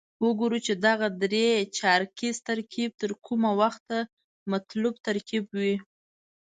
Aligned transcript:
وګورو 0.25 0.57
چې 0.65 0.73
دغه 0.85 1.07
درې 1.23 1.47
چارکیز 1.77 2.35
ترکیب 2.47 2.91
تر 3.01 3.11
کومه 3.25 3.51
وخته 3.61 3.97
مطلوب 4.51 4.95
ترکیب 5.07 5.43
وي. 5.57 5.75